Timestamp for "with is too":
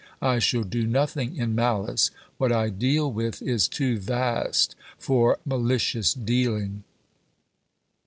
3.11-3.99